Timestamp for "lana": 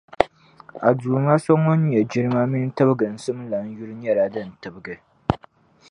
3.51-3.69